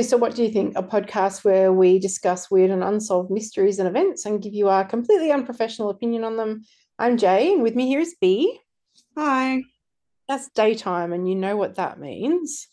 [0.00, 3.86] So What Do You Think, a podcast where we discuss weird and unsolved mysteries and
[3.86, 6.64] events and give you our completely unprofessional opinion on them.
[6.98, 8.58] I'm Jay, and with me here is B.
[9.18, 9.62] Hi.
[10.28, 12.68] That's daytime, and you know what that means.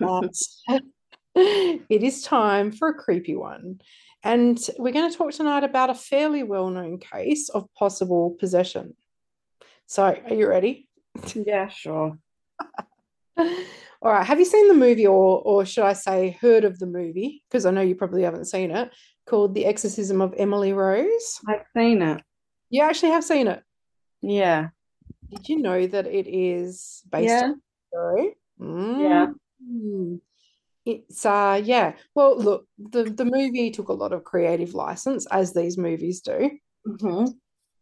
[0.00, 0.34] But
[1.36, 3.80] it is time for a creepy one.
[4.24, 8.96] And we're going to talk tonight about a fairly well known case of possible possession.
[9.86, 10.88] So, are you ready?
[11.32, 12.18] Yeah, sure.
[14.02, 14.26] All right.
[14.26, 17.42] Have you seen the movie, or or should I say, heard of the movie?
[17.48, 18.90] Because I know you probably haven't seen it.
[19.26, 21.40] Called The Exorcism of Emily Rose.
[21.48, 22.22] I've seen it.
[22.70, 23.62] You actually have seen it.
[24.22, 24.68] Yeah.
[25.30, 27.44] Did you know that it is based Yeah.
[27.44, 28.36] on a story?
[28.60, 29.26] Yeah.
[29.64, 30.20] Mm.
[30.84, 31.94] It's uh yeah.
[32.14, 36.50] Well, look, the the movie took a lot of creative license, as these movies do.
[36.84, 37.24] hmm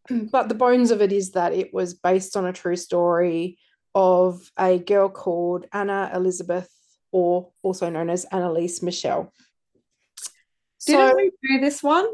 [0.33, 3.59] But the bones of it is that it was based on a true story
[3.95, 6.71] of a girl called Anna Elizabeth,
[7.13, 9.33] or also known as Anneliese Michel.
[10.87, 12.07] Didn't So, we do this one?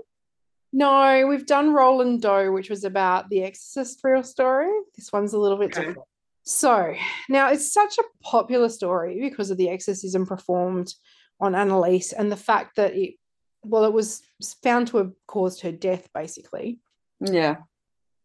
[0.72, 4.70] no, we've done Roland Doe, which was about the Exorcist real story.
[4.94, 5.98] This one's a little bit different.
[6.44, 6.94] So,
[7.28, 10.94] now it's such a popular story because of the exorcism performed
[11.40, 13.14] on Anneliese and the fact that it,
[13.62, 14.22] well, it was
[14.62, 16.78] found to have caused her death, basically.
[17.20, 17.56] Yeah.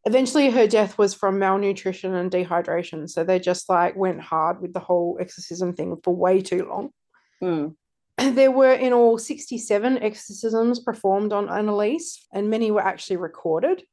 [0.05, 4.71] Eventually her death was from malnutrition and dehydration so they just like went hard with
[4.73, 6.91] the whole exorcism thing for way too long.
[7.41, 7.75] Mm.
[8.17, 13.83] there were in all 67 exorcisms performed on anneliese and many were actually recorded.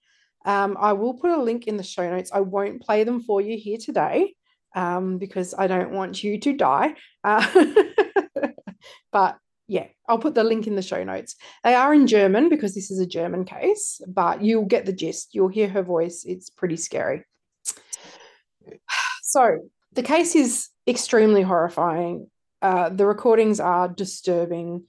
[0.45, 2.31] Um, i will put a link in the show notes.
[2.33, 4.35] I won't play them for you here today
[4.75, 6.95] um, because i don't want you to die.
[7.25, 7.47] Uh,
[9.13, 9.39] but
[9.75, 12.91] yeah i'll put the link in the show notes they are in German because this
[12.91, 15.35] is a German case, but you'll get the gist.
[15.35, 16.25] You'll hear her voice.
[16.25, 17.25] It's pretty scary.
[19.25, 22.27] So, the case is extremely horrifying.
[22.61, 24.85] Uh, the recordings are disturbing.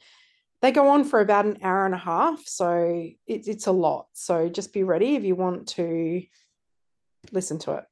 [0.62, 2.74] They go on for about an hour and a half, so
[3.26, 4.08] it, it's a lot.
[4.12, 6.24] So, just be ready if you want to
[7.32, 7.86] listen to it.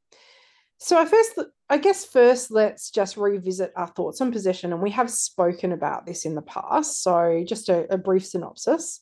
[0.83, 4.73] So, I first, I guess, first, let's just revisit our thoughts on possession.
[4.73, 7.03] And we have spoken about this in the past.
[7.03, 9.01] So, just a, a brief synopsis.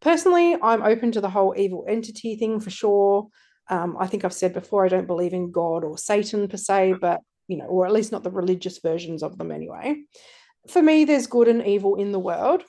[0.00, 3.26] Personally, I'm open to the whole evil entity thing for sure.
[3.68, 6.94] Um, I think I've said before, I don't believe in God or Satan per se,
[7.00, 9.96] but, you know, or at least not the religious versions of them anyway.
[10.68, 12.62] For me, there's good and evil in the world.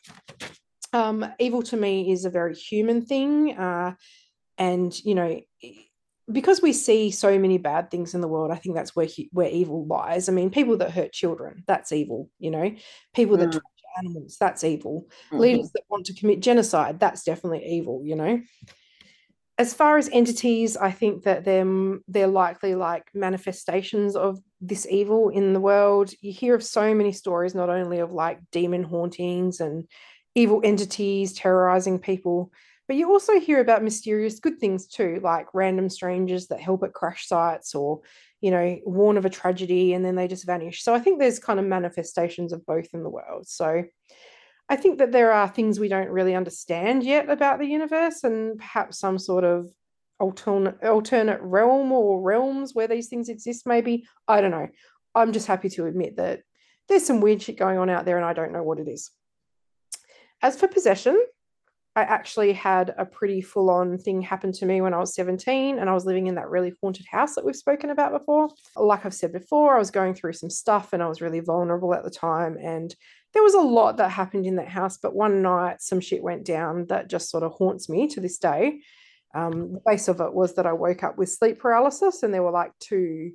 [0.94, 3.56] Um, evil to me is a very human thing.
[3.56, 3.94] Uh,
[4.58, 5.42] and, you know,
[6.32, 9.50] because we see so many bad things in the world, I think that's where where
[9.50, 10.28] evil lies.
[10.28, 12.30] I mean, people that hurt children, that's evil.
[12.40, 12.76] You know,
[13.14, 13.54] people that Mm.
[13.54, 13.66] torture
[14.00, 15.08] animals, that's evil.
[15.32, 15.40] Mhm.
[15.40, 18.02] Leaders that want to commit genocide, that's definitely evil.
[18.04, 18.42] You know,
[19.58, 25.30] as far as entities, I think that them they're likely like manifestations of this evil
[25.30, 26.12] in the world.
[26.22, 29.88] You hear of so many stories, not only of like demon hauntings and
[30.34, 32.52] evil entities terrorizing people,
[32.88, 36.94] but you also hear about mysterious good things too, like random strangers that help at
[36.94, 38.02] crash sites or,
[38.42, 40.84] you know, warn of a tragedy and then they just vanish.
[40.84, 43.48] So I think there's kind of manifestations of both in the world.
[43.48, 43.84] So
[44.70, 48.58] I think that there are things we don't really understand yet about the universe and
[48.58, 49.70] perhaps some sort of
[50.20, 54.08] alternate alternate realm or realms where these things exist maybe.
[54.28, 54.70] I don't know.
[55.14, 56.42] I'm just happy to admit that
[56.88, 59.12] there's some weird shit going on out there and I don't know what it is.
[60.42, 61.20] As for possession,
[61.98, 65.80] I actually had a pretty full on thing happen to me when I was 17
[65.80, 68.50] and I was living in that really haunted house that we've spoken about before.
[68.76, 71.94] Like I've said before, I was going through some stuff and I was really vulnerable
[71.94, 72.58] at the time.
[72.62, 72.94] And
[73.34, 74.98] there was a lot that happened in that house.
[74.98, 78.40] But one night, some shit went down that just sort of haunts me to this
[78.40, 78.82] day.
[79.34, 82.44] Um, the base of it was that I woke up with sleep paralysis and there
[82.44, 83.32] were like two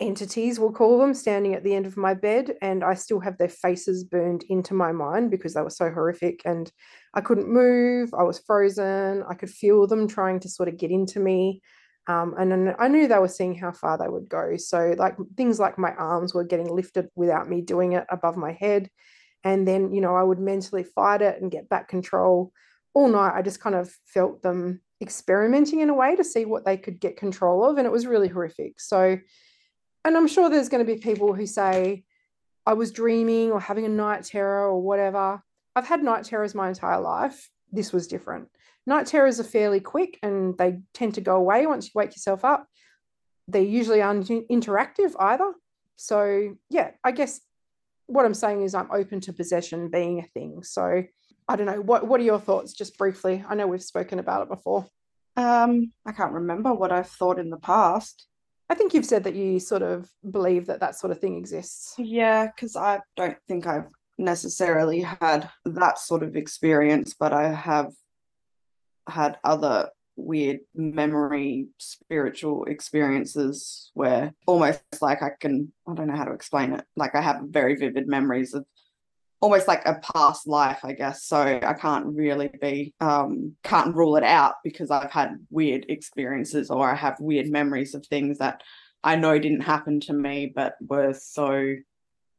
[0.00, 2.54] entities, we'll call them, standing at the end of my bed.
[2.62, 6.42] And I still have their faces burned into my mind because they were so horrific.
[6.44, 6.70] And
[7.14, 8.12] I couldn't move.
[8.14, 9.24] I was frozen.
[9.28, 11.62] I could feel them trying to sort of get into me.
[12.06, 14.56] Um, and I knew they were seeing how far they would go.
[14.56, 18.52] So, like things like my arms were getting lifted without me doing it above my
[18.52, 18.90] head.
[19.44, 22.52] And then, you know, I would mentally fight it and get back control.
[22.94, 26.64] All night, I just kind of felt them experimenting in a way to see what
[26.64, 27.78] they could get control of.
[27.78, 28.80] And it was really horrific.
[28.80, 29.18] So,
[30.04, 32.04] and I'm sure there's going to be people who say,
[32.66, 35.42] I was dreaming or having a night terror or whatever.
[35.74, 37.50] I've had night terrors my entire life.
[37.72, 38.48] This was different.
[38.86, 42.44] Night terrors are fairly quick and they tend to go away once you wake yourself
[42.44, 42.66] up.
[43.48, 45.52] They usually aren't interactive either.
[45.96, 47.40] So, yeah, I guess
[48.06, 50.62] what I'm saying is I'm open to possession being a thing.
[50.62, 51.04] So,
[51.48, 51.80] I don't know.
[51.80, 53.44] What, what are your thoughts, just briefly?
[53.48, 54.86] I know we've spoken about it before.
[55.36, 58.26] Um, I can't remember what I've thought in the past.
[58.70, 61.94] I think you've said that you sort of believe that that sort of thing exists.
[61.98, 67.92] Yeah, because I don't think I've necessarily had that sort of experience, but I have
[69.08, 76.26] had other weird memory spiritual experiences where almost like I can I don't know how
[76.26, 78.66] to explain it like I have very vivid memories of
[79.40, 81.24] almost like a past life I guess.
[81.24, 86.70] So I can't really be um can't rule it out because I've had weird experiences
[86.70, 88.62] or I have weird memories of things that
[89.02, 91.74] I know didn't happen to me but were so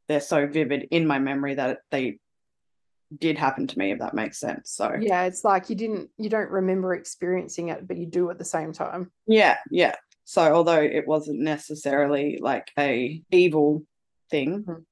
[0.08, 2.18] they're so vivid in my memory that they
[3.18, 4.70] did happen to me if that makes sense.
[4.70, 8.38] So yeah it's like you didn't you don't remember experiencing it but you do at
[8.38, 9.10] the same time.
[9.26, 9.96] Yeah yeah.
[10.24, 13.82] So although it wasn't necessarily like a evil
[14.30, 14.82] thing mm-hmm.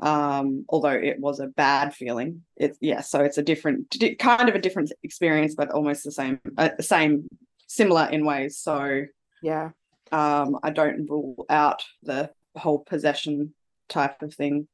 [0.00, 2.42] Um although it was a bad feeling.
[2.56, 6.40] It's yeah so it's a different kind of a different experience but almost the same
[6.58, 7.28] uh, same
[7.66, 8.58] similar in ways.
[8.58, 9.04] So
[9.42, 9.70] yeah.
[10.12, 13.54] um i don't rule out the whole possession
[13.88, 14.68] type of thing.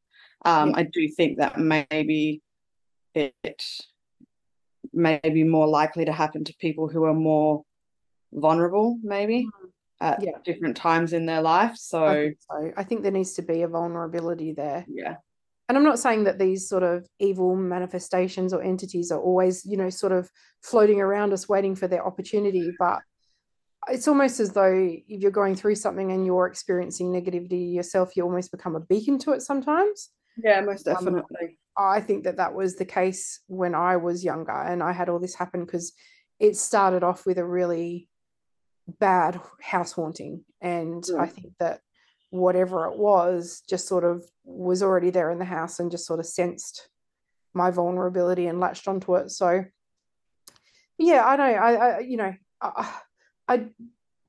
[0.45, 0.77] Um yeah.
[0.77, 2.43] i do think that maybe
[3.15, 3.65] it
[4.93, 7.65] may be more likely to happen to people who are more
[8.33, 9.47] vulnerable, maybe.
[9.47, 9.60] Mm.
[10.01, 10.33] At yeah.
[10.45, 11.77] different times in their life.
[11.77, 14.85] So I, think so I think there needs to be a vulnerability there.
[14.89, 15.17] Yeah.
[15.69, 19.77] And I'm not saying that these sort of evil manifestations or entities are always, you
[19.77, 20.29] know, sort of
[20.63, 22.99] floating around us waiting for their opportunity, but
[23.89, 28.25] it's almost as though if you're going through something and you're experiencing negativity yourself, you
[28.25, 30.11] almost become a beacon to it sometimes.
[30.43, 31.23] Yeah, most um, definitely.
[31.41, 35.09] Um, I think that that was the case when I was younger and I had
[35.09, 35.93] all this happen because
[36.39, 38.09] it started off with a really
[38.87, 40.45] bad house haunting.
[40.61, 41.33] And I mm.
[41.33, 41.81] think that
[42.31, 46.21] whatever it was just sort of was already there in the house and just sort
[46.21, 46.89] of sensed
[47.55, 49.31] my vulnerability and latched onto it.
[49.31, 49.65] So,
[50.99, 51.45] yeah, I know.
[51.45, 52.93] I, I you know, I,
[53.49, 53.67] I,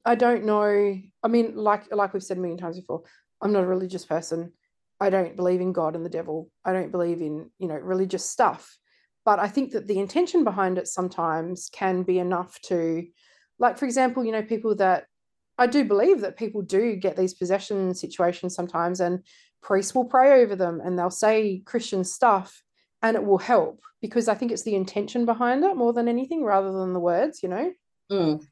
[0.06, 0.98] I don't know.
[1.24, 3.04] I mean, like like we've said a million times before,
[3.42, 4.54] I'm not a religious person.
[5.00, 6.50] I don't believe in God and the devil.
[6.64, 8.78] I don't believe in, you know, religious stuff.
[9.26, 13.06] But I think that the intention behind it sometimes can be enough to,
[13.62, 15.06] like, for example, you know, people that
[15.58, 19.24] I do believe that people do get these possession situations sometimes, and
[19.62, 22.64] priests will pray over them and they'll say Christian stuff
[23.02, 26.44] and it will help because I think it's the intention behind it more than anything
[26.44, 27.72] rather than the words, you know?
[28.12, 28.44] Mm.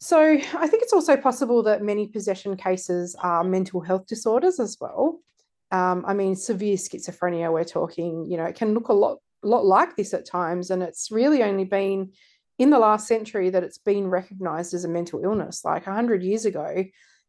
[0.00, 4.76] So I think it's also possible that many possession cases are mental health disorders as
[4.80, 5.20] well
[5.70, 9.64] um, I mean, severe schizophrenia, we're talking, you know, it can look a lot, lot
[9.66, 10.70] like this at times.
[10.70, 12.12] And it's really only been
[12.58, 15.64] in the last century that it's been recognized as a mental illness.
[15.64, 16.84] Like 100 years ago,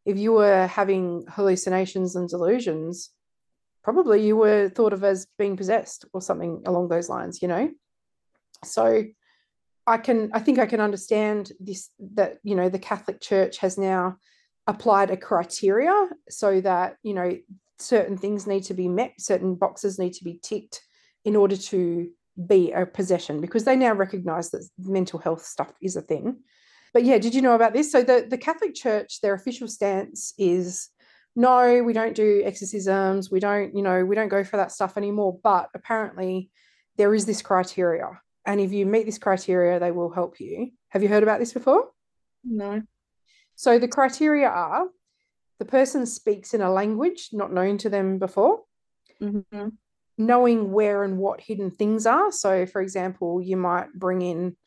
[0.06, 3.12] if you were having hallucinations and delusions,
[3.84, 7.70] probably you were thought of as being possessed or something along those lines, you know?
[8.64, 9.04] So
[9.86, 13.78] I can, I think I can understand this, that, you know, the Catholic Church has
[13.78, 14.18] now
[14.68, 17.38] applied a criteria so that, you know,
[17.78, 20.82] certain things need to be met, certain boxes need to be ticked
[21.24, 22.10] in order to
[22.48, 26.38] be a possession because they now recognize that mental health stuff is a thing.
[26.94, 27.92] But yeah, did you know about this?
[27.92, 30.90] So the, the Catholic Church, their official stance is
[31.36, 34.98] no, we don't do exorcisms, we don't, you know, we don't go for that stuff
[34.98, 35.40] anymore.
[35.44, 36.50] But apparently
[36.98, 38.20] there is this criteria.
[38.46, 40.72] And if you meet this criteria, they will help you.
[40.90, 41.90] Have you heard about this before?
[42.44, 42.82] No.
[43.56, 44.88] So the criteria are
[45.60, 48.62] the person speaks in a language not known to them before,
[49.22, 49.68] mm-hmm.
[50.20, 52.32] Knowing where and what hidden things are.
[52.32, 54.58] So, for example, you might bring in,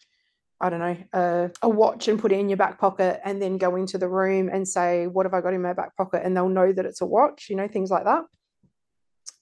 [0.60, 3.58] I don't know, a, a watch and put it in your back pocket and then
[3.58, 6.22] go into the room and say, What have I got in my back pocket?
[6.24, 8.24] And they'll know that it's a watch, you know, things like that.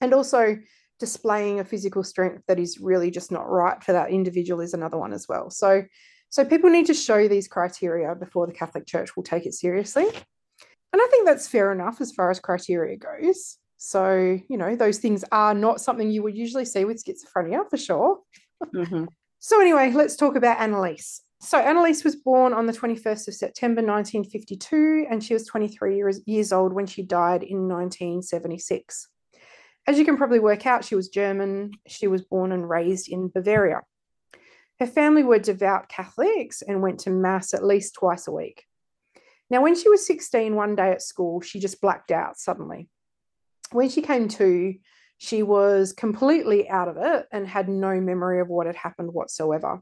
[0.01, 0.57] And also,
[0.99, 4.99] displaying a physical strength that is really just not right for that individual is another
[4.99, 5.49] one as well.
[5.49, 5.83] So,
[6.29, 10.05] so people need to show these criteria before the Catholic Church will take it seriously.
[10.05, 13.57] And I think that's fair enough as far as criteria goes.
[13.83, 17.77] So, you know, those things are not something you would usually see with schizophrenia for
[17.77, 18.19] sure.
[18.63, 19.05] Mm-hmm.
[19.39, 21.21] so, anyway, let's talk about Anneliese.
[21.39, 26.21] So, Anneliese was born on the 21st of September 1952, and she was 23 years,
[26.27, 29.07] years old when she died in 1976.
[29.87, 31.71] As you can probably work out, she was German.
[31.87, 33.81] She was born and raised in Bavaria.
[34.79, 38.63] Her family were devout Catholics and went to Mass at least twice a week.
[39.49, 42.87] Now, when she was 16, one day at school, she just blacked out suddenly.
[43.71, 44.75] When she came to,
[45.17, 49.81] she was completely out of it and had no memory of what had happened whatsoever.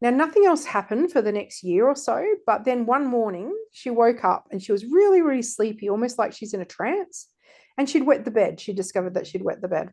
[0.00, 3.90] Now, nothing else happened for the next year or so, but then one morning she
[3.90, 7.28] woke up and she was really, really sleepy, almost like she's in a trance.
[7.76, 8.60] And she'd wet the bed.
[8.60, 9.92] She discovered that she'd wet the bed.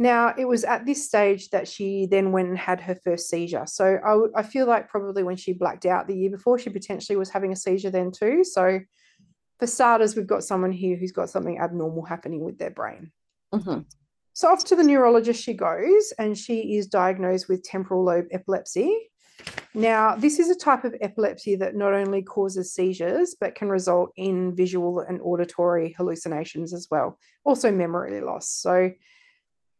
[0.00, 3.64] Now, it was at this stage that she then went and had her first seizure.
[3.66, 7.16] So I, I feel like probably when she blacked out the year before, she potentially
[7.16, 8.44] was having a seizure then too.
[8.44, 8.80] So
[9.58, 13.12] for starters, we've got someone here who's got something abnormal happening with their brain.
[13.52, 13.80] Mm-hmm.
[14.32, 19.10] So off to the neurologist she goes, and she is diagnosed with temporal lobe epilepsy.
[19.74, 24.12] Now, this is a type of epilepsy that not only causes seizures, but can result
[24.16, 28.48] in visual and auditory hallucinations as well, also memory loss.
[28.48, 28.92] So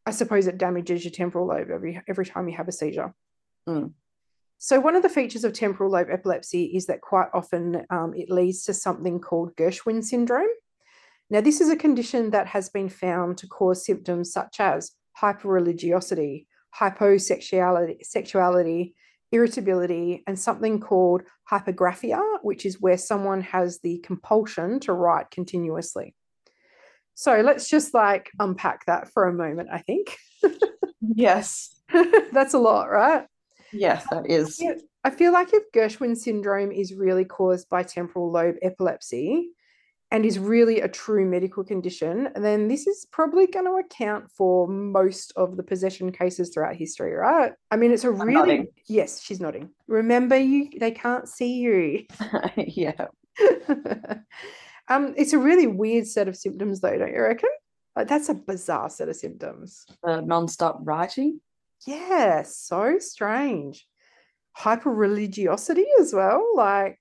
[0.07, 3.15] I suppose it damages your temporal lobe every, every time you have a seizure.
[3.69, 3.93] Mm.
[4.61, 8.29] So, one of the features of temporal lobe epilepsy is that quite often um, it
[8.29, 10.49] leads to something called Geschwind syndrome.
[11.31, 16.47] Now, this is a condition that has been found to cause symptoms such as hyperreligiosity,
[16.77, 18.95] hyposexuality, sexuality,
[19.31, 26.17] irritability, and something called hypergraphia, which is where someone has the compulsion to write continuously.
[27.15, 30.17] So let's just like unpack that for a moment, I think.
[31.01, 31.75] yes.
[32.33, 33.27] That's a lot, right?
[33.73, 34.63] Yes, that is.
[35.05, 39.51] I feel like if Geschwind syndrome is really caused by temporal lobe epilepsy
[40.11, 44.67] and is really a true medical condition, then this is probably going to account for
[44.67, 47.53] most of the possession cases throughout history, right?
[47.71, 48.69] I mean, it's a I'm really nodding.
[48.87, 49.71] yes, she's nodding.
[49.87, 52.05] Remember, you they can't see you.
[52.57, 53.07] yeah.
[54.89, 57.51] um, it's a really weird set of symptoms, though, don't you reckon?
[57.95, 59.85] Like that's a bizarre set of symptoms.
[60.03, 61.41] The non-stop writing.
[61.87, 63.87] Yeah, so strange.
[64.53, 66.99] Hyper religiosity as well, like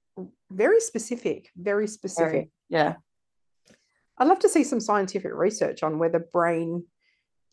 [0.51, 2.31] very specific, very specific.
[2.31, 2.96] Very, yeah.
[4.17, 6.86] I'd love to see some scientific research on whether brain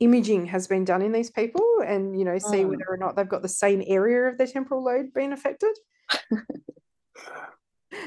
[0.01, 2.71] imaging has been done in these people and you know see Mm.
[2.71, 5.75] whether or not they've got the same area of their temporal lobe being affected.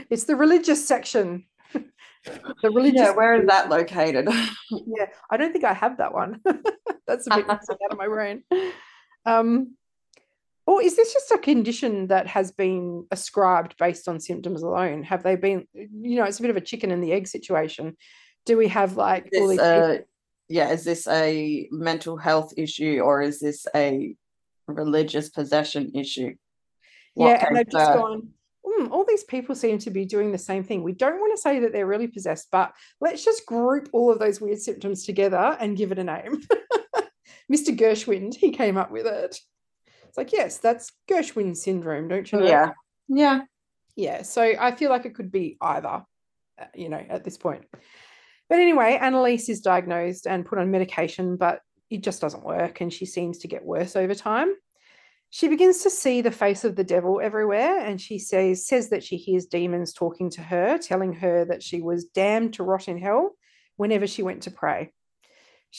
[0.10, 1.46] it's the religious section.
[1.74, 4.28] the religious Yeah, where is that located?
[4.70, 6.42] yeah, I don't think I have that one.
[7.08, 8.44] That's a bit out of my brain.
[9.28, 9.76] Um,
[10.66, 15.04] or is this just a condition that has been ascribed based on symptoms alone?
[15.04, 17.96] Have they been, you know, it's a bit of a chicken and the egg situation.
[18.46, 20.00] Do we have like all This, uh,
[20.50, 24.16] yeah, is this a mental health issue or is this a
[24.68, 26.36] religious possession issue?
[27.14, 28.30] What yeah, and they've just gone,
[28.66, 30.84] "Hmm, all these people seem to be doing the same thing.
[30.84, 34.20] We don't want to say that they're really possessed, but let's just group all of
[34.20, 36.42] those weird symptoms together and give it a name.
[37.52, 37.76] Mr.
[37.76, 39.40] Geschwind, he came up with it.
[40.08, 42.46] It's like, yes, that's Geschwind syndrome, don't you know?
[42.46, 42.72] Yeah.
[43.08, 43.42] Yeah.
[43.96, 44.22] Yeah.
[44.24, 46.04] So I feel like it could be either,
[46.60, 47.66] uh, you know, at this point.
[48.50, 52.82] But anyway, Anneliese is diagnosed and put on medication, but it just doesn't work.
[52.82, 54.54] And she seems to get worse over time.
[55.30, 57.80] She begins to see the face of the devil everywhere.
[57.80, 61.82] And she says, says that she hears demons talking to her, telling her that she
[61.82, 63.36] was damned to rot in hell
[63.76, 64.94] whenever she went to pray.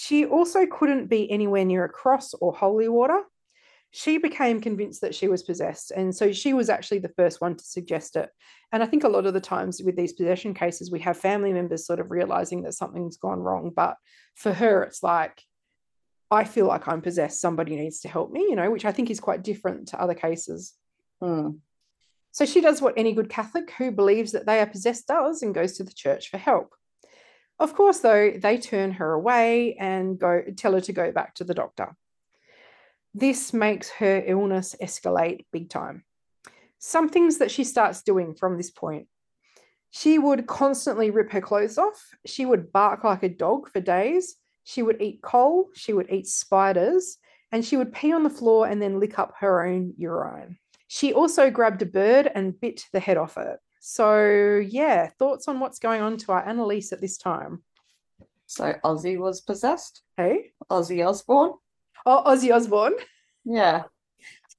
[0.01, 3.21] She also couldn't be anywhere near a cross or holy water.
[3.91, 5.91] She became convinced that she was possessed.
[5.91, 8.31] And so she was actually the first one to suggest it.
[8.71, 11.53] And I think a lot of the times with these possession cases, we have family
[11.53, 13.73] members sort of realizing that something's gone wrong.
[13.75, 13.97] But
[14.37, 15.43] for her, it's like,
[16.31, 17.41] I feel like I'm possessed.
[17.41, 20.15] Somebody needs to help me, you know, which I think is quite different to other
[20.15, 20.75] cases.
[21.21, 21.57] Hmm.
[22.31, 25.53] So she does what any good Catholic who believes that they are possessed does and
[25.53, 26.73] goes to the church for help.
[27.59, 31.45] Of course, though, they turn her away and go tell her to go back to
[31.45, 31.97] the doctor.
[33.15, 36.05] This makes her illness escalate big time.
[36.79, 39.09] Some things that she starts doing from this point.
[39.91, 42.01] She would constantly rip her clothes off.
[42.27, 44.37] She would bark like a dog for days.
[44.63, 45.71] She would eat coal.
[45.75, 47.17] She would eat spiders.
[47.51, 50.59] And she would pee on the floor and then lick up her own urine.
[50.87, 53.59] She also grabbed a bird and bit the head off it.
[53.81, 57.63] So, yeah, thoughts on what's going on to our Anneliese at this time?
[58.47, 60.03] So Ozzy was possessed.
[60.17, 60.53] Hey?
[60.71, 61.53] Ozzy Osbourne.
[62.07, 62.95] Oh, Ozzy Osbourne.
[63.45, 63.83] Yeah.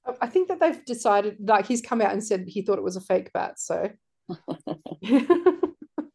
[0.06, 2.84] Um, I think that they've decided, like, he's come out and said he thought it
[2.84, 3.60] was a fake bat.
[3.60, 3.90] So,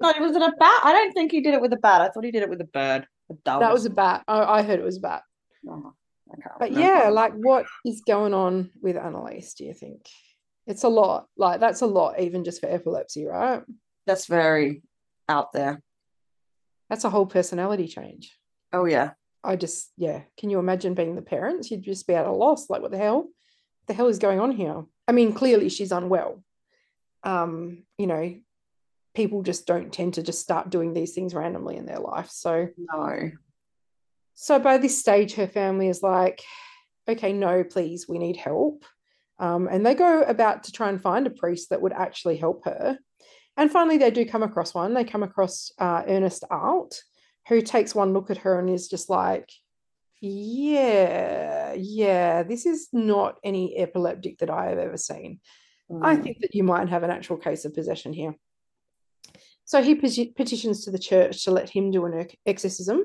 [0.00, 0.80] No, was it a bat?
[0.84, 2.02] I don't think he did it with a bat.
[2.02, 3.06] I thought he did it with a bird.
[3.30, 3.60] A dove.
[3.60, 4.22] that was a bat.
[4.28, 5.22] I, I heard it was a bat.
[5.68, 5.94] Oh,
[6.58, 6.80] But remember.
[6.80, 10.06] yeah, like, what is going on with Anneliese, do you think?
[10.66, 11.26] It's a lot.
[11.36, 13.62] Like, that's a lot, even just for epilepsy, right?
[14.06, 14.82] that's very
[15.30, 15.80] out there.
[16.90, 18.36] That's a whole personality change.
[18.72, 19.12] Oh yeah.
[19.42, 20.22] I just, yeah.
[20.38, 21.70] Can you imagine being the parents?
[21.70, 22.68] You'd just be at a loss.
[22.68, 23.22] Like, what the hell?
[23.22, 24.84] What the hell is going on here?
[25.08, 26.42] I mean, clearly she's unwell.
[27.22, 28.34] Um, you know,
[29.14, 32.28] people just don't tend to just start doing these things randomly in their life.
[32.30, 33.30] So, No.
[34.34, 36.42] so by this stage, her family is like,
[37.08, 38.84] okay, no, please, we need help.
[39.38, 42.64] Um, and they go about to try and find a priest that would actually help
[42.64, 42.98] her.
[43.56, 44.94] And finally, they do come across one.
[44.94, 47.02] They come across uh, Ernest Alt,
[47.48, 49.50] who takes one look at her and is just like,
[50.20, 55.40] yeah, yeah, this is not any epileptic that I have ever seen.
[56.02, 56.22] I Mm.
[56.22, 58.34] think that you might have an actual case of possession here.
[59.64, 63.04] So he petitions to the church to let him do an exorcism.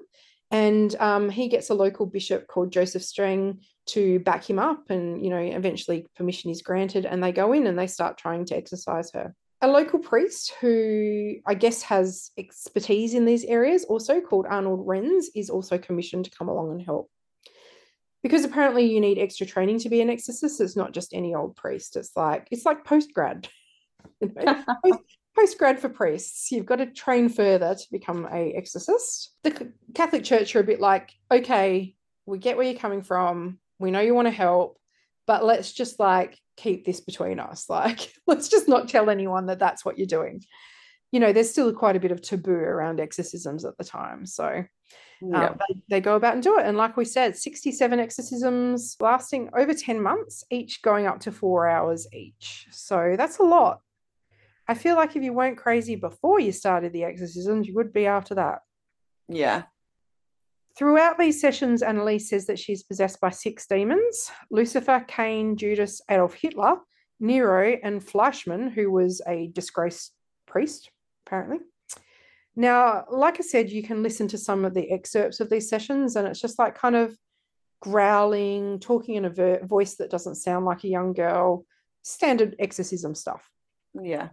[0.52, 5.24] And um, he gets a local bishop called Joseph Stangl to back him up, and
[5.24, 8.56] you know, eventually permission is granted, and they go in and they start trying to
[8.56, 9.36] exorcise her.
[9.62, 15.26] A local priest who I guess has expertise in these areas, also called Arnold Renz,
[15.36, 17.12] is also commissioned to come along and help.
[18.24, 20.62] Because apparently you need extra training to be an exorcist.
[20.62, 21.96] It's not just any old priest.
[21.96, 23.48] It's like it's like post grad.
[25.58, 26.52] grad for priests.
[26.52, 29.32] You've got to train further to become a exorcist.
[29.44, 33.60] The Catholic Church are a bit like, okay, we get where you're coming from.
[33.80, 34.80] We know you want to help,
[35.28, 37.66] but let's just like keep this between us.
[37.70, 40.44] Like, let's just not tell anyone that that's what you're doing.
[41.12, 44.26] You know, there's still quite a bit of taboo around exorcisms at the time.
[44.26, 44.66] So,
[45.22, 45.50] yeah.
[45.50, 46.66] Um, they, they, go about and do it.
[46.66, 51.68] And like we said, 67 exorcisms lasting over 10 months, each going up to four
[51.68, 52.68] hours each.
[52.72, 53.82] So that's a lot.
[54.70, 58.06] I feel like if you weren't crazy before you started the exorcisms, you would be
[58.06, 58.60] after that.
[59.28, 59.64] Yeah.
[60.78, 66.36] Throughout these sessions, Anneliese says that she's possessed by six demons Lucifer, Cain, Judas, Adolf
[66.36, 66.76] Hitler,
[67.20, 70.14] Nero, and Fleischmann, who was a disgraced
[70.46, 70.92] priest,
[71.26, 71.58] apparently.
[72.56, 76.16] Now, like I said, you can listen to some of the excerpts of these sessions,
[76.16, 77.18] and it's just like kind of
[77.82, 81.66] growling, talking in a ver- voice that doesn't sound like a young girl,
[82.04, 83.50] standard exorcism stuff.
[84.00, 84.30] Yeah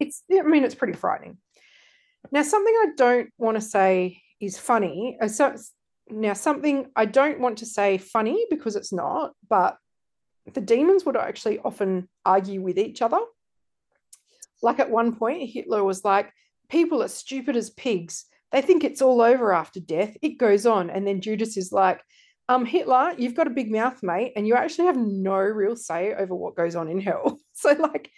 [0.00, 1.38] it's I mean it's pretty frightening.
[2.32, 5.18] Now something I don't want to say is funny.
[5.20, 5.56] Uh, so
[6.10, 9.76] now something I don't want to say funny because it's not, but
[10.52, 13.20] the demons would actually often argue with each other.
[14.62, 16.32] Like at one point, Hitler was like,
[16.68, 18.26] "People are stupid as pigs.
[18.52, 20.16] They think it's all over after death.
[20.22, 22.02] It goes on." And then Judas is like,
[22.50, 26.14] um, Hitler, you've got a big mouth, mate, and you actually have no real say
[26.14, 27.38] over what goes on in hell.
[27.52, 28.10] So, like,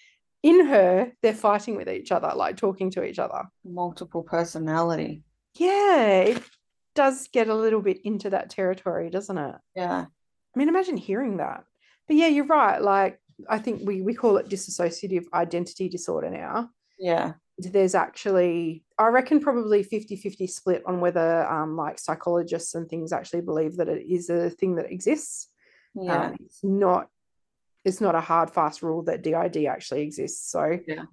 [0.43, 3.45] in her, they're fighting with each other, like talking to each other.
[3.65, 5.23] Multiple personality.
[5.55, 6.43] Yeah, it
[6.95, 9.55] does get a little bit into that territory, doesn't it?
[9.77, 10.07] Yeah.
[10.55, 11.65] I mean, imagine hearing that.
[12.09, 12.81] But yeah, you're right.
[12.81, 16.71] Like, I think we we call it dissociative identity disorder now.
[16.99, 17.35] Yeah.
[17.59, 23.13] There's actually, I reckon, probably 50 50 split on whether um, like psychologists and things
[23.13, 25.49] actually believe that it is a thing that exists.
[25.95, 26.27] Yeah.
[26.27, 27.09] Um, it's not
[27.85, 30.51] it's not a hard fast rule that DID actually exists.
[30.51, 31.05] So yeah.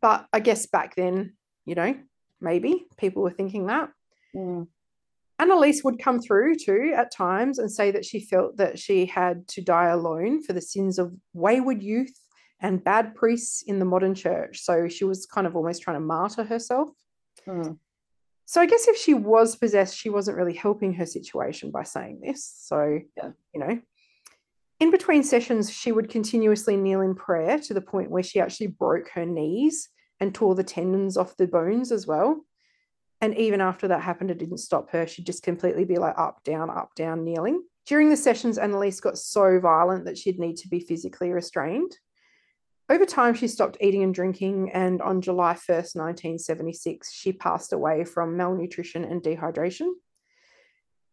[0.00, 1.34] But I guess back then,
[1.64, 1.96] you know,
[2.40, 3.90] maybe people were thinking that.
[4.34, 4.68] Mm.
[5.40, 9.46] Anneliese would come through too at times and say that she felt that she had
[9.48, 12.12] to die alone for the sins of wayward youth
[12.60, 14.60] and bad priests in the modern church.
[14.60, 16.90] So she was kind of almost trying to martyr herself.
[17.46, 17.78] Mm.
[18.46, 22.20] So I guess if she was possessed, she wasn't really helping her situation by saying
[22.20, 22.52] this.
[22.64, 23.30] So, yeah.
[23.54, 23.78] you know,
[24.80, 28.68] in between sessions, she would continuously kneel in prayer to the point where she actually
[28.68, 29.88] broke her knees
[30.20, 32.44] and tore the tendons off the bones as well.
[33.20, 35.06] And even after that happened, it didn't stop her.
[35.06, 37.62] She'd just completely be like up, down, up, down, kneeling.
[37.86, 41.96] During the sessions, Anneliese got so violent that she'd need to be physically restrained.
[42.88, 48.04] Over time, she stopped eating and drinking, and on July 1st, 1976, she passed away
[48.04, 49.90] from malnutrition and dehydration.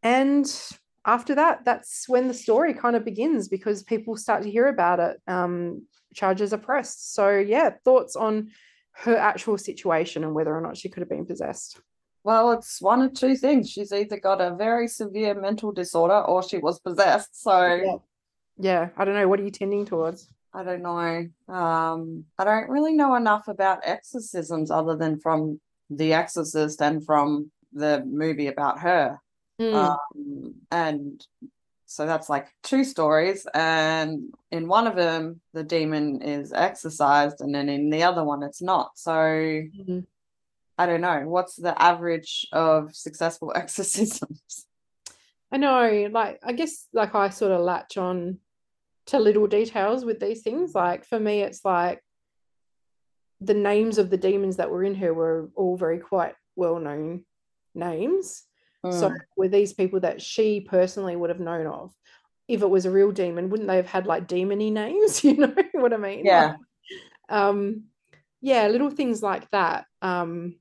[0.03, 0.45] And
[1.05, 4.99] after that, that's when the story kind of begins because people start to hear about
[4.99, 5.21] it.
[5.27, 7.13] Um, charges are pressed.
[7.13, 8.49] So, yeah, thoughts on
[9.03, 11.79] her actual situation and whether or not she could have been possessed.
[12.23, 13.69] Well, it's one of two things.
[13.69, 17.39] She's either got a very severe mental disorder or she was possessed.
[17.43, 17.95] So, yeah,
[18.57, 19.27] yeah I don't know.
[19.27, 20.27] What are you tending towards?
[20.51, 21.27] I don't know.
[21.53, 25.59] Um, I don't really know enough about exorcisms other than from
[25.91, 29.19] The Exorcist and from the movie about her.
[29.59, 29.73] Mm.
[29.73, 31.25] Um, and
[31.85, 33.47] so that's like two stories.
[33.53, 38.43] And in one of them, the demon is exorcised, and then in the other one,
[38.43, 38.91] it's not.
[38.97, 39.99] So mm-hmm.
[40.77, 41.23] I don't know.
[41.25, 44.65] What's the average of successful exorcisms?
[45.51, 48.39] I know, like, I guess, like, I sort of latch on
[49.07, 50.73] to little details with these things.
[50.73, 52.01] Like, for me, it's like
[53.39, 57.23] the names of the demons that were in her were all very quite well known
[57.73, 58.43] names.
[58.91, 59.17] So mm.
[59.35, 61.93] were these people that she personally would have known of?
[62.47, 65.23] If it was a real demon, wouldn't they have had like demony names?
[65.23, 66.25] You know what I mean?
[66.25, 66.55] Yeah.
[67.29, 67.83] Like, um,
[68.41, 69.85] yeah, little things like that.
[70.01, 70.55] Um,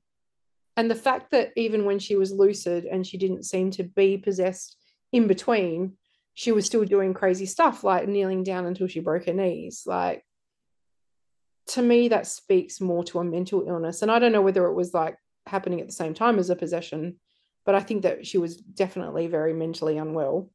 [0.77, 4.17] and the fact that even when she was lucid and she didn't seem to be
[4.17, 4.77] possessed
[5.11, 5.93] in between,
[6.33, 9.83] she was still doing crazy stuff like kneeling down until she broke her knees.
[9.85, 10.25] Like
[11.67, 14.01] to me, that speaks more to a mental illness.
[14.01, 16.55] And I don't know whether it was like happening at the same time as a
[16.55, 17.19] possession
[17.65, 20.49] but I think that she was definitely very mentally unwell.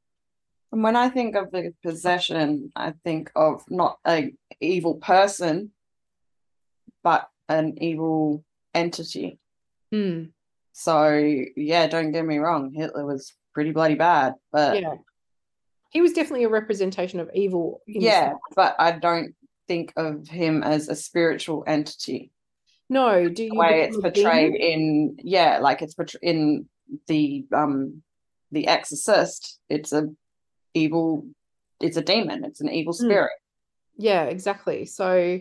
[0.73, 5.73] And when I think of the possession, I think of not a evil person,
[7.03, 9.39] but an evil entity.
[9.93, 10.31] Mm.
[10.73, 11.13] So
[11.57, 14.95] yeah, don't get me wrong, Hitler was pretty bloody bad, but yeah
[15.91, 19.35] he was definitely a representation of evil yeah but i don't
[19.69, 22.31] think of him as a spiritual entity
[22.89, 26.67] no do you the way it's portrayed in yeah like it's portrayed in
[27.07, 28.03] the um
[28.53, 30.09] the exorcist it's a
[30.75, 31.27] evil
[31.81, 33.05] it's a demon it's an evil hmm.
[33.05, 33.33] spirit.
[33.97, 34.87] Yeah exactly.
[34.87, 35.41] So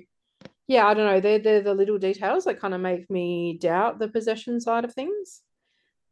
[0.67, 3.97] yeah i don't know they're, they're the little details that kind of make me doubt
[3.97, 5.41] the possession side of things.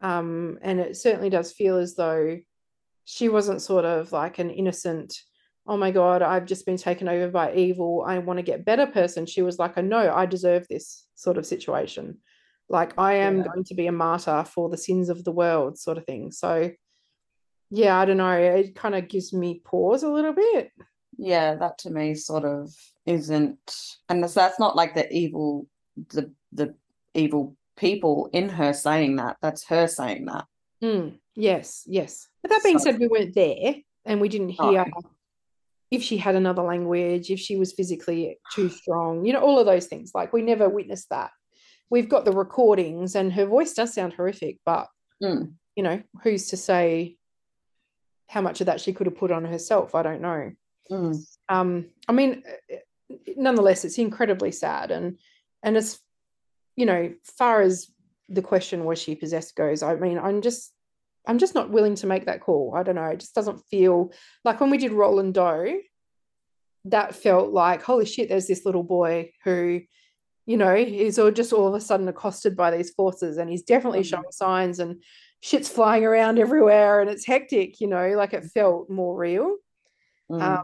[0.02, 2.39] Um and it certainly does feel as though
[3.06, 5.17] she wasn't sort of like an innocent
[5.65, 8.04] oh my god i've just been taken over by evil.
[8.08, 9.26] I want to get better person.
[9.26, 12.17] She was like a no i deserve this sort of situation
[12.69, 13.43] like i am yeah.
[13.43, 16.69] going to be a martyr for the sins of the world sort of thing so
[17.69, 20.71] yeah i don't know it kind of gives me pause a little bit
[21.17, 22.73] yeah that to me sort of
[23.06, 25.67] isn't and that's not like the evil
[26.10, 26.73] the the
[27.13, 30.45] evil people in her saying that that's her saying that
[30.82, 33.75] mm, yes yes but that being so, said, we weren't there
[34.06, 35.01] and we didn't hear oh.
[35.91, 39.65] if she had another language, if she was physically too strong, you know, all of
[39.65, 40.12] those things.
[40.15, 41.32] Like we never witnessed that.
[41.89, 44.88] We've got the recordings and her voice does sound horrific, but
[45.23, 45.54] mm.
[45.76, 47.17] you know, who's to say
[48.28, 49.95] how much of that she could have put on herself?
[49.95, 50.52] I don't know.
[50.91, 51.17] Mm.
[51.50, 52.43] Um, I mean,
[53.36, 55.17] nonetheless, it's incredibly sad and
[55.63, 56.00] and as
[56.76, 57.88] you know, far as
[58.30, 60.71] the question was she possessed goes, I mean, I'm just
[61.28, 62.73] I'm just not willing to make that call.
[62.76, 63.04] I don't know.
[63.06, 64.13] It just doesn't feel
[64.45, 65.80] like when we did Roland Doe,
[66.86, 69.82] that felt like, holy shit, there's this little boy who,
[70.48, 73.62] you know, he's all just all of a sudden accosted by these forces and he's
[73.62, 74.16] definitely mm-hmm.
[74.16, 75.04] showing signs and
[75.42, 79.58] shit's flying around everywhere and it's hectic, you know, like it felt more real.
[80.32, 80.42] Mm.
[80.42, 80.64] Um,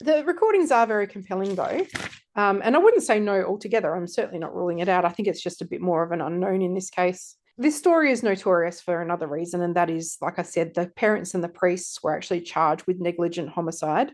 [0.00, 1.86] the recordings are very compelling though.
[2.34, 3.94] Um, and I wouldn't say no altogether.
[3.94, 5.04] I'm certainly not ruling it out.
[5.04, 8.10] I think it's just a bit more of an unknown in this case this story
[8.10, 11.48] is notorious for another reason, and that is, like I said, the parents and the
[11.48, 14.12] priests were actually charged with negligent homicide.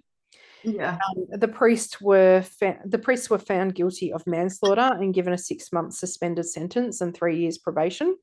[0.67, 0.99] Yeah.
[1.17, 5.39] Um, the priests were fa- the priests were found guilty of manslaughter and given a
[5.39, 8.17] six month suspended sentence and three years probation.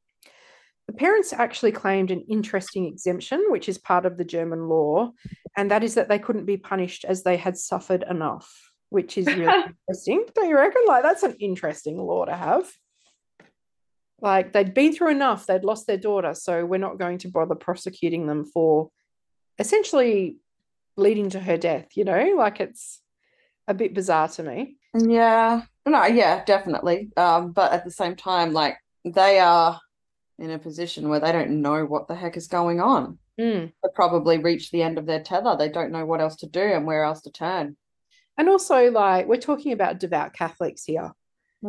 [0.88, 5.12] The parents actually claimed an interesting exemption, which is part of the German law,
[5.56, 8.54] and that is that they couldn't be punished as they had suffered enough,
[8.90, 9.46] which is really
[9.88, 10.26] interesting.
[10.36, 10.82] Don't you reckon?
[10.86, 12.70] Like that's an interesting law to have
[14.20, 17.56] like they'd been through enough they'd lost their daughter so we're not going to bother
[17.56, 18.90] prosecuting them for
[19.60, 20.38] essentially
[20.96, 23.02] leading to her death you know like it's
[23.68, 28.54] a bit bizarre to me yeah no yeah definitely um but at the same time
[28.54, 29.80] like they are
[30.40, 33.72] in a position where they don't know what the heck is going on mm.
[33.84, 36.62] they probably reached the end of their tether they don't know what else to do
[36.62, 37.76] and where else to turn
[38.38, 41.12] and also like we're talking about devout catholics here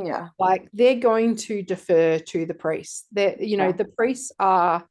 [0.03, 0.29] yeah.
[0.39, 3.07] Like they're going to defer to the priests.
[3.13, 3.73] That you know, yeah.
[3.73, 4.87] the priests are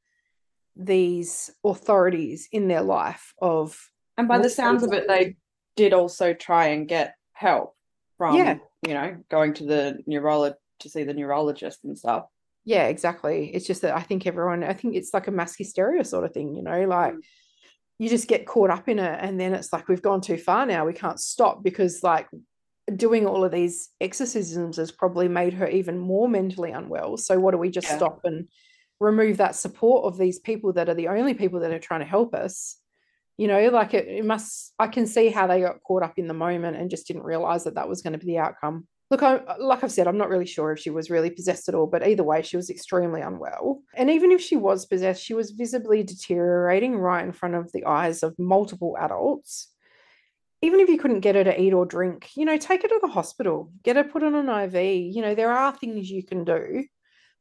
[0.76, 3.78] these authorities in their life of
[4.18, 5.36] and by the sounds of it, they
[5.76, 7.76] did also try and get help
[8.18, 8.58] from yeah.
[8.86, 12.26] you know, going to the neurologist to see the neurologist and stuff.
[12.66, 13.52] Yeah, exactly.
[13.54, 16.34] It's just that I think everyone I think it's like a mass hysteria sort of
[16.34, 17.22] thing, you know, like mm.
[18.00, 20.66] you just get caught up in it and then it's like we've gone too far
[20.66, 20.86] now.
[20.86, 22.28] We can't stop because like
[22.96, 27.18] doing all of these exorcisms has probably made her even more mentally unwell.
[27.18, 27.98] So what do we just yeah.
[27.98, 28.48] stop and
[29.00, 32.06] remove that support of these people that are the only people that are trying to
[32.06, 32.78] help us?
[33.38, 34.74] You know, like it, it must.
[34.78, 37.64] I can see how they got caught up in the moment and just didn't realize
[37.64, 38.88] that that was going to be the outcome.
[39.10, 41.76] Look, I, like I've said, I'm not really sure if she was really possessed at
[41.76, 43.82] all, but either way, she was extremely unwell.
[43.96, 47.86] And even if she was possessed, she was visibly deteriorating right in front of the
[47.86, 49.74] eyes of multiple adults
[50.64, 53.00] even if you couldn't get her to eat or drink, you know, take her to
[53.02, 55.14] the hospital, get her put on an IV.
[55.14, 56.86] You know, there are things you can do.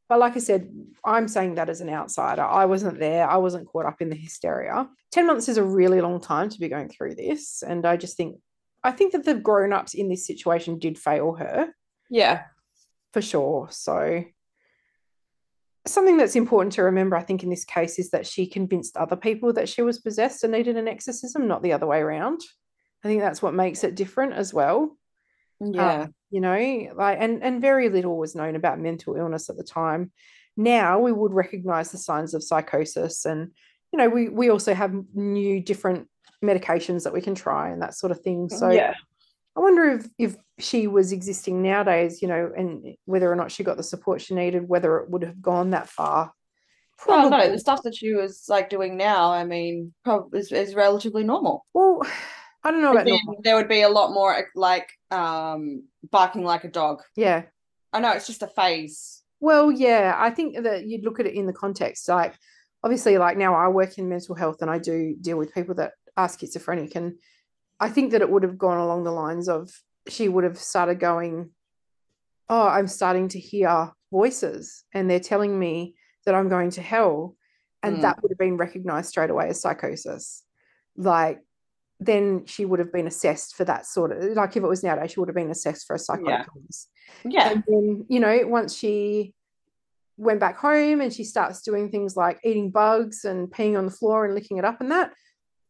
[0.09, 0.69] But like I said,
[1.05, 2.43] I'm saying that as an outsider.
[2.43, 3.27] I wasn't there.
[3.27, 4.87] I wasn't caught up in the hysteria.
[5.11, 7.63] 10 months is a really long time to be going through this.
[7.65, 8.37] And I just think,
[8.83, 11.73] I think that the grown ups in this situation did fail her.
[12.09, 12.43] Yeah.
[13.13, 13.69] For sure.
[13.71, 14.25] So,
[15.85, 19.15] something that's important to remember, I think, in this case is that she convinced other
[19.15, 22.41] people that she was possessed and needed an exorcism, not the other way around.
[23.03, 24.97] I think that's what makes it different as well.
[25.59, 26.03] Yeah.
[26.03, 29.63] Um, you know, like and and very little was known about mental illness at the
[29.63, 30.11] time.
[30.57, 33.51] Now we would recognize the signs of psychosis and
[33.91, 36.07] you know, we we also have new different
[36.43, 38.47] medications that we can try and that sort of thing.
[38.47, 38.95] Mm, so yeah.
[39.55, 43.63] I wonder if if she was existing nowadays, you know, and whether or not she
[43.63, 46.33] got the support she needed, whether it would have gone that far.
[46.97, 47.37] Probably.
[47.37, 50.73] Oh no, the stuff that she was like doing now, I mean, probably is, is
[50.73, 51.63] relatively normal.
[51.75, 52.01] Well,
[52.63, 53.07] I don't know about
[53.43, 57.01] There would be a lot more like um barking like a dog.
[57.15, 57.43] Yeah.
[57.91, 59.21] I know it's just a phase.
[59.39, 62.07] Well, yeah, I think that you'd look at it in the context.
[62.07, 62.33] Like,
[62.83, 65.91] obviously, like now I work in mental health and I do deal with people that
[66.15, 66.95] are schizophrenic.
[66.95, 67.15] And
[67.79, 69.69] I think that it would have gone along the lines of
[70.07, 71.51] she would have started going,
[72.49, 75.95] Oh, I'm starting to hear voices and they're telling me
[76.25, 77.35] that I'm going to hell.
[77.83, 78.01] And Mm.
[78.03, 80.43] that would have been recognized straight away as psychosis.
[80.95, 81.39] Like,
[82.05, 85.11] then she would have been assessed for that sort of like if it was nowadays,
[85.11, 86.45] she would have been assessed for a psychotic Yeah.
[86.55, 86.87] illness.
[87.25, 87.49] Yeah.
[87.51, 89.33] And then, you know, once she
[90.17, 93.91] went back home and she starts doing things like eating bugs and peeing on the
[93.91, 95.11] floor and licking it up and that,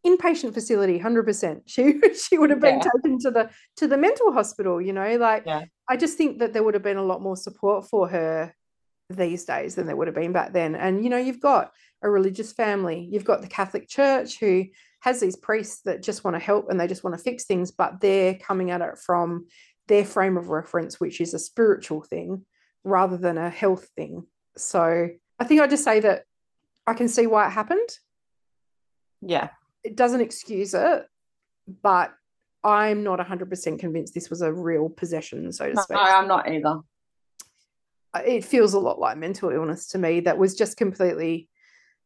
[0.06, 1.62] inpatient facility, 100%.
[1.68, 2.90] She she would have been Yeah.
[2.96, 5.64] taken to the to the mental hospital, you know, like Yeah.
[5.90, 8.54] I just think that there would have been a lot more support for her
[9.10, 10.76] these days than there would have been back then.
[10.76, 14.66] And you know, you've got a religious family, you've got the Catholic Church who
[15.04, 17.72] has these priests that just want to help and they just want to fix things,
[17.72, 19.46] but they're coming at it from
[19.90, 22.46] their frame of reference, which is a spiritual thing
[22.86, 24.26] rather than a health thing.
[24.56, 26.24] So I think I just say that
[26.88, 27.90] I can see why it happened.
[29.22, 29.50] Yeah.
[29.84, 31.06] It doesn't excuse it,
[31.82, 32.14] but
[32.64, 35.98] I'm not 100% convinced this was a real possession, so to No, speak.
[36.00, 36.80] I'm not either.
[38.14, 41.50] Uh, it feels a lot like mental illness to me that was just completely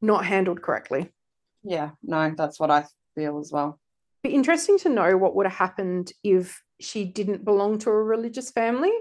[0.02, 1.12] not handled correctly.
[1.68, 1.92] Yeah.
[2.04, 3.80] No, that's what I feel as well.
[4.24, 8.52] Be interesting to know what would have happened if she didn't belong to a religious
[8.52, 8.92] family,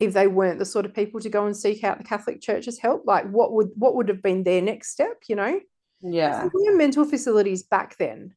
[0.00, 2.78] if they weren't the sort of people to go and seek out the Catholic Church's
[2.78, 3.02] help.
[3.06, 5.22] Like, what would what would have been their next step?
[5.28, 5.60] You know,
[6.00, 6.48] Yeah.
[6.54, 8.34] Mental facilities back then.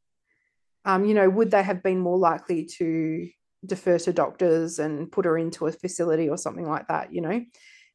[0.84, 3.30] Um, you know, would they have been more likely to
[3.64, 7.14] defer to doctors and put her into a facility or something like that?
[7.14, 7.46] You know,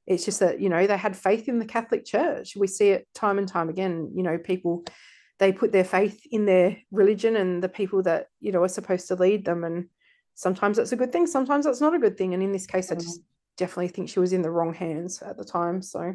[0.06, 2.54] it's just that you know they had faith in the Catholic Church.
[2.56, 4.12] We see it time and time again.
[4.14, 4.84] You know, people
[5.38, 9.08] they put their faith in their religion and the people that you know are supposed
[9.08, 9.88] to lead them, and
[10.34, 12.34] sometimes that's a good thing, sometimes that's not a good thing.
[12.34, 13.02] And in this case, I mm-hmm.
[13.02, 13.20] just
[13.56, 15.82] definitely think she was in the wrong hands at the time.
[15.82, 16.14] So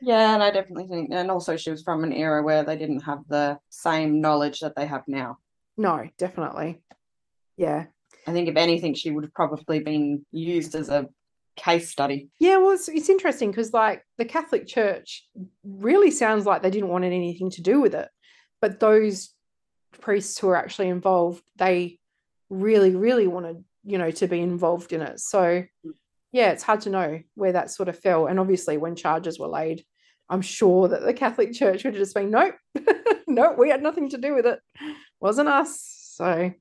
[0.00, 3.00] Yeah, and I definitely think, and also she was from an era where they didn't
[3.00, 5.38] have the same knowledge that they have now.
[5.76, 6.80] no, definitely,
[7.56, 7.86] yeah.
[8.26, 11.08] I think if anything, she would have probably been used as a
[11.60, 12.30] case study.
[12.38, 15.26] Yeah, well, it's, it's interesting because, like, the Catholic Church
[15.62, 18.08] really sounds like they didn't want anything to do with it.
[18.60, 19.30] But those
[20.00, 21.98] priests who are actually involved, they
[22.48, 25.20] really, really wanted, you know, to be involved in it.
[25.20, 25.92] So, mm.
[26.32, 28.26] yeah, it's hard to know where that sort of fell.
[28.26, 29.84] And obviously, when charges were laid,
[30.28, 32.54] I'm sure that the Catholic Church would have just been, nope,
[33.26, 34.60] nope, we had nothing to do with it.
[35.20, 35.80] Wasn't us.
[36.14, 36.52] So,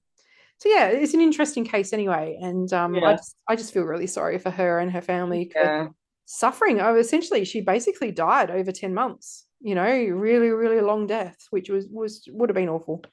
[0.60, 2.38] so yeah, it's an interesting case anyway.
[2.42, 5.88] And um, I just, I just feel really sorry for her and her family Yeah.
[6.26, 9.90] suffering oh essentially she basically died over 10 months you know
[10.28, 13.04] really really long death which was was would have been awful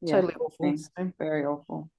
[0.00, 0.14] Yeah.
[0.14, 1.12] totally awful so.
[1.18, 1.90] Very awful.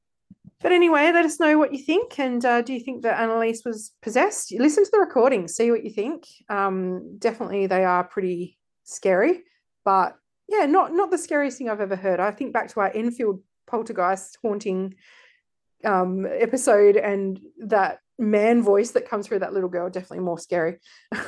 [0.61, 3.63] but anyway let us know what you think and uh, do you think that anneliese
[3.63, 8.57] was possessed listen to the recording see what you think um definitely they are pretty
[8.83, 9.43] scary
[9.85, 10.15] but
[10.49, 13.41] yeah not not the scariest thing i've ever heard i think back to our enfield
[13.73, 14.93] poltergeist haunting
[15.83, 20.77] um episode and that man voice that comes through that little girl definitely more scary.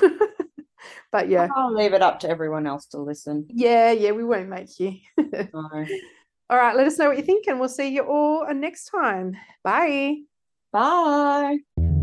[1.11, 1.47] But yeah.
[1.55, 3.47] I'll leave it up to everyone else to listen.
[3.49, 4.97] yeah yeah we won't make you.
[5.51, 8.85] So, all right let us know what you think and we'll see you all next
[8.85, 9.35] time.
[9.63, 10.17] Bye.
[10.71, 11.94] Bye.